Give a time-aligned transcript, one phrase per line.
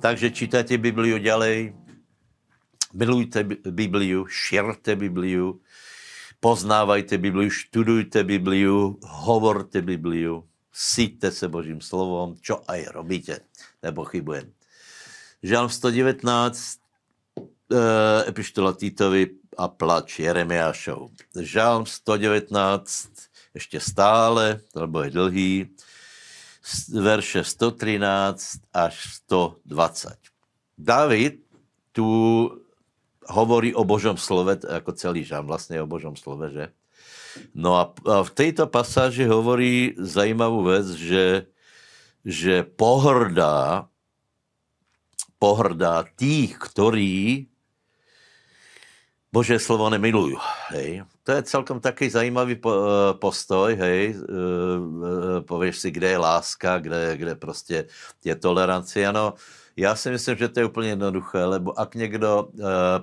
[0.00, 1.76] Takže čítajte Bibliu ďalej,
[2.96, 5.60] milujte Bibliu, šírte Bibliu,
[6.40, 13.44] poznávajte Bibliu, študujte Bibliu, hovorte Bibliu, síťte se Božím slovom, čo aj robíte,
[13.84, 14.48] nepochybujem.
[15.44, 16.80] Žalm 119,
[17.36, 21.12] eh, epištola Týtovi a plač Jeremiášov.
[21.36, 23.12] Žalm 119,
[23.52, 25.52] ještě stále, lebo je dlhý,
[26.92, 30.18] verše 113 až 120.
[30.78, 31.40] David
[31.92, 32.06] tu
[33.28, 36.68] hovorí o Božom slove, jako celý žám vlastně o Božom slove, že?
[37.54, 41.46] No a v této pasáži hovorí zajímavou věc, že,
[42.24, 43.86] že pohrdá,
[45.38, 47.46] pohrdá tých, ktorí
[49.30, 50.38] Bože slovo nemiluju.
[50.74, 51.06] Hej.
[51.30, 52.58] To je celkom taký zajímavý
[53.22, 54.02] postoj, hej.
[54.10, 57.86] E, e, pověš si, kde je láska, kde, kde prostě
[58.24, 59.06] je tolerancie.
[59.06, 59.38] Ano,
[59.76, 62.50] já si myslím, že to je úplně jednoduché, lebo ak někdo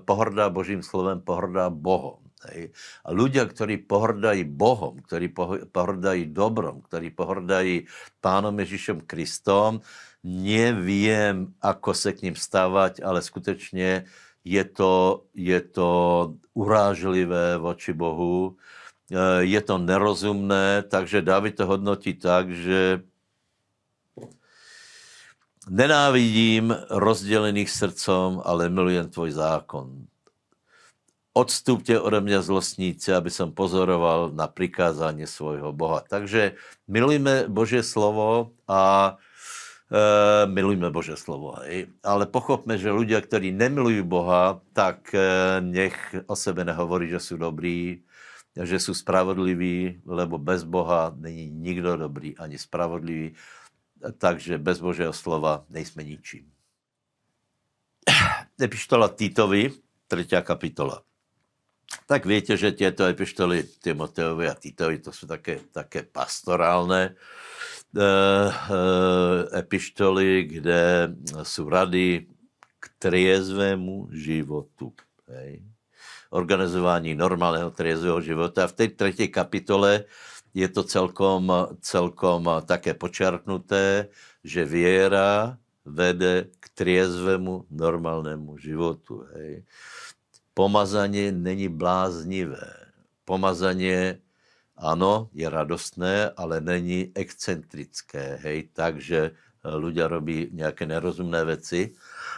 [0.06, 2.20] pohrdá Božím slovem, pohrdá Bohom.
[2.52, 2.76] Hej.
[3.08, 5.32] A ľudia, ktorí pohrdají Bohom, ktorí
[5.72, 7.88] pohrdají dobrom, ktorí pohrdají
[8.20, 9.80] Pánom Ježíšem Kristom,
[10.24, 14.06] nevím, ako se k ním stávať, ale skutečně
[14.48, 15.90] je to, je to
[16.56, 18.56] urážlivé voči Bohu,
[19.12, 23.04] eh, je to nerozumné, takže David to hodnotí tak, že
[25.70, 30.08] nenávidím rozdělených srdcom, ale milujem tvoj zákon.
[31.38, 36.02] Odstupte ode mě zlostníci, aby som pozoroval na prikázání svojho Boha.
[36.02, 36.58] Takže
[36.90, 39.14] milujme Božie slovo a
[39.88, 41.56] Uh, milujme Bože slovo.
[42.04, 45.96] Ale pochopme, že ľudia, ktorí nemilujú Boha, tak uh, nech
[46.28, 48.04] o sebe nehovorí, že sú dobrí,
[48.52, 53.40] že sú spravodliví, lebo bez Boha není nikdo dobrý ani spravodlivý.
[54.20, 56.52] Takže bez Božího slova nejsme ničím.
[58.60, 59.72] Epištola Titovi,
[60.08, 61.00] třetí kapitola.
[62.08, 67.77] Tak víte, že těto epištoly Timoteovi a Titovi, to jsou také, také pastorálné Eh, eh,
[69.54, 72.28] epištoly, kde jsou rady
[72.80, 74.94] k triezvému životu.
[75.28, 75.64] Hej.
[76.30, 78.64] Organizování normálního triezvého života.
[78.64, 80.04] A v té třetí kapitole
[80.54, 84.08] je to celkom, celkom také počarknuté,
[84.44, 89.26] že věra vede k triezvému normálnému životu.
[89.34, 89.64] Hej.
[90.54, 92.74] Pomazaně není bláznivé.
[93.26, 94.20] Pomazaně
[94.78, 99.34] ano, je radostné, ale není excentrické, hej, takže
[99.66, 101.96] ľudia eh, robí nějaké nerozumné věci.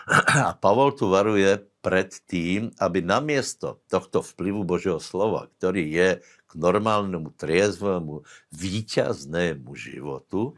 [0.47, 6.55] A Pavol tu varuje před tím, aby namiesto tohto vplyvu Božího slova, který je k
[6.55, 10.53] normálnému, triezvému, víťaznému životu,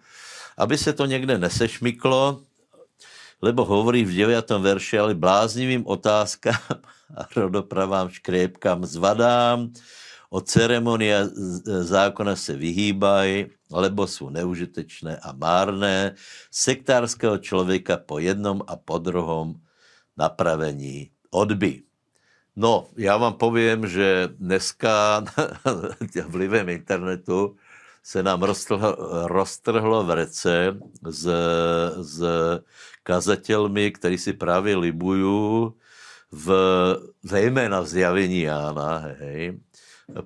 [0.58, 2.42] aby se to někde nesešmyklo,
[3.42, 4.50] lebo hovorí v 9.
[4.50, 6.80] verši, ale bláznivým otázkám
[7.18, 9.74] a rodopravám, škrépkám, zvadám,
[10.32, 11.28] od ceremonia
[11.84, 16.16] zákona se vyhýbají, lebo jsou neužitečné a márné.
[16.52, 19.56] Sektářského člověka po jednom a po druhom
[20.18, 21.84] napravení odby.
[22.56, 25.24] No, já vám povím, že dneska
[26.28, 27.56] vlivem internetu
[28.04, 28.96] se nám roztrhlo,
[29.28, 30.78] roztrhlo v rece
[31.10, 31.28] s,
[31.96, 32.20] s
[33.04, 35.72] kazatelmi, který si právě libují
[36.32, 36.48] v,
[37.24, 39.60] zejména v zjavení Jána, hej,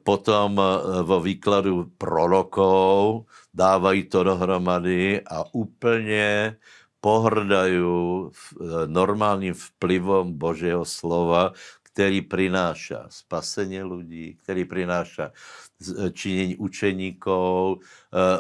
[0.04, 6.58] potom eh, vo výkladu prorokov dávají to dohromady a úplně
[7.02, 11.54] pohrdají eh, normálním vplyvom Božího slova,
[11.84, 17.80] který prináša spasení lidí, který prináša eh, činění učeníkov,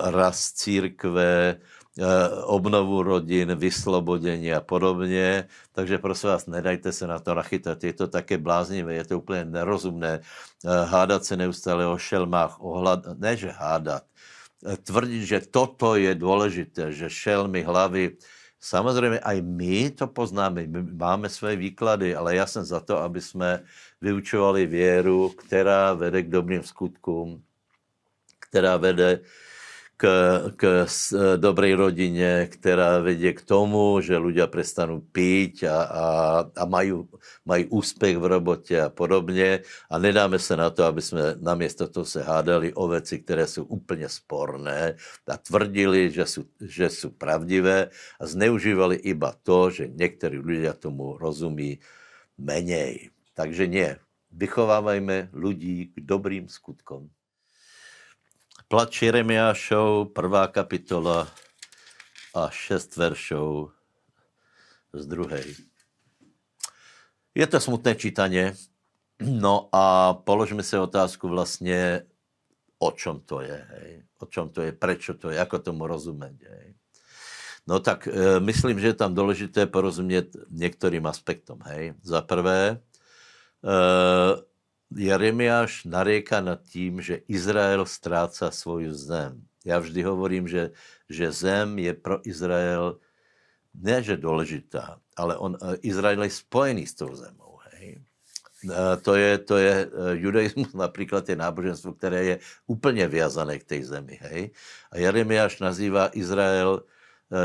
[0.03, 1.59] raz církve,
[2.43, 5.47] obnovu rodin, vyslobodění a podobně.
[5.71, 7.83] Takže prosím vás, nedajte se na to nachytat.
[7.83, 10.19] Je to také bláznivé, je to úplně nerozumné.
[10.19, 14.03] Eh, hádat se neustále o šelmách, ohlad, ne že hádat,
[14.67, 18.17] eh, tvrdit, že toto je důležité, že šelmy, hlavy,
[18.65, 23.21] Samozřejmě i my to poznáme, my máme své výklady, ale já jsem za to, aby
[23.21, 23.61] jsme
[24.01, 27.43] vyučovali věru, která vede k dobrým skutkům,
[28.39, 29.21] která vede
[29.97, 30.03] k,
[30.55, 30.85] k
[31.37, 36.05] dobrej rodině, která vedě k tomu, že ľudia prestanou pít a, a,
[36.55, 36.91] a mají,
[37.45, 39.59] mají úspěch v robotě a podobně.
[39.89, 43.63] A nedáme se na to, aby jsme namiesto toho se hádali o věci, které jsou
[43.63, 44.95] úplně sporné
[45.27, 47.89] a tvrdili, že jsou, že jsou pravdivé
[48.19, 51.79] a zneužívali iba to, že někteří lidé tomu rozumí
[52.37, 53.09] menej.
[53.33, 53.99] Takže nie.
[54.31, 57.07] Vychovávajme lidí k dobrým skutkom.
[58.65, 61.27] Plač Jeremiášov, prvá kapitola
[62.31, 63.75] a šest veršov
[64.95, 65.47] z druhej.
[67.35, 68.55] Je to smutné čítanie,
[69.19, 72.07] no a položme si otázku vlastně,
[72.79, 74.03] o čom to je, hej?
[74.19, 76.39] o čom to je, prečo to je, ako tomu rozumět.
[76.49, 76.75] Hej?
[77.67, 81.59] No tak e, myslím, že je tam důležité porozumět některým aspektom.
[81.65, 81.93] Hej?
[82.03, 82.77] Za prvé, e,
[84.91, 89.41] Jeremiáš naréka nad tím, že Izrael ztráca svoju zem.
[89.65, 90.71] Já vždy hovorím, že,
[91.09, 92.99] že zem je pro Izrael
[93.73, 97.59] ne, že důležitá, ale on, e, Izrael je spojený s tou zemou.
[97.71, 97.97] Hej.
[98.69, 103.63] E, to je, to je e, judaismus například je náboženstvo, které je úplně viazané k
[103.63, 104.19] té zemi.
[104.21, 104.51] Hej.
[104.91, 106.83] A Jeremiáš nazývá Izrael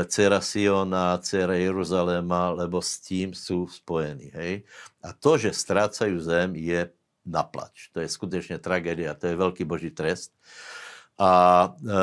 [0.05, 4.31] dcera Siona, dcera Jeruzaléma, lebo s tím jsou spojení.
[4.33, 4.63] Hej.
[5.03, 6.89] A to, že ztrácají zem, je
[7.25, 7.87] naplač.
[7.93, 10.31] To je skutečně tragédia, to je velký boží trest.
[11.21, 11.93] A e,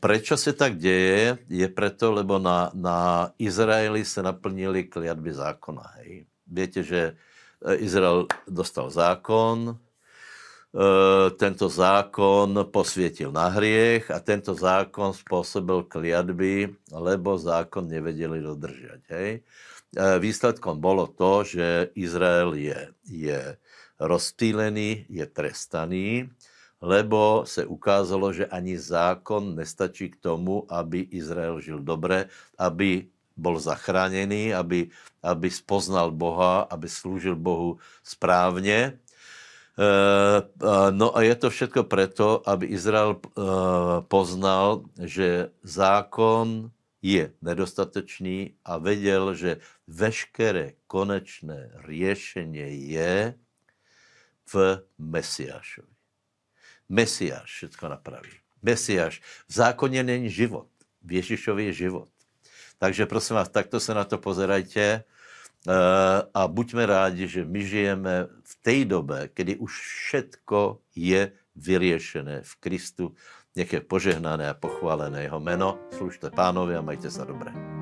[0.00, 1.38] prečo se tak děje?
[1.48, 5.82] Je proto, lebo na, na Izraeli se naplnili kliatby zákona.
[5.96, 6.26] Hej.
[6.46, 7.00] Víte, že
[7.66, 9.76] e, Izrael dostal zákon, e,
[11.30, 19.02] tento zákon posvětil na hriech a tento zákon způsobil kliatby, lebo zákon nevedeli dodržet.
[19.08, 19.42] Hej.
[19.96, 23.56] E, výsledkom bylo to, že Izrael je, je
[24.00, 26.30] rozptýlený, je trestaný,
[26.80, 33.06] lebo se ukázalo, že ani zákon nestačí k tomu, aby Izrael žil dobře, aby
[33.36, 34.88] bol zachráněný, aby,
[35.22, 38.98] aby spoznal Boha, aby slúžil Bohu správně.
[39.80, 43.30] Eh, no a je to všetko preto, aby Izrael eh,
[44.12, 46.68] poznal, že zákon
[47.00, 49.56] je nedostatečný a věděl, že
[49.88, 53.34] veškeré konečné řešení je
[54.52, 55.94] v Mesiášovi.
[56.88, 58.30] Mesiáš všechno napraví.
[58.62, 59.20] Mesiáš.
[59.48, 60.68] V zákoně není život.
[61.02, 62.08] V Ježišovi je život.
[62.78, 65.02] Takže prosím vás, takto se na to pozerajte eh,
[66.34, 72.54] a buďme rádi, že my žijeme v té době, kdy už všetko je vyřešené v
[72.56, 73.14] Kristu.
[73.56, 75.78] Nech je požehnané a pochválené jeho jméno.
[75.96, 77.79] Služte pánovi a majte se dobré.